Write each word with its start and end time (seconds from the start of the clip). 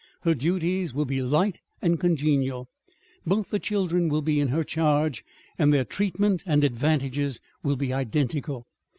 Her 0.21 0.33
duties 0.33 0.95
will 0.95 1.05
be 1.05 1.21
light 1.21 1.59
and 1.79 1.99
congenial. 1.99 2.67
Both 3.23 3.51
the 3.51 3.59
children 3.59 4.09
will 4.09 4.23
be 4.23 4.39
in 4.39 4.47
her 4.47 4.63
charge, 4.63 5.23
and 5.59 5.71
their 5.71 5.85
treatment 5.85 6.41
and 6.47 6.63
advantages 6.63 7.39
will 7.61 7.75
be 7.75 7.93
identical. 7.93 8.65